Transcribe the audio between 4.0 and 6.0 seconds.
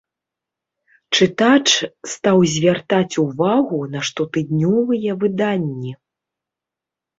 штотыднёвыя выданні!